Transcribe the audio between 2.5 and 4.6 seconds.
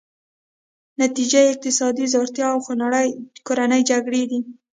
او خونړۍ کورنۍ جګړې دي.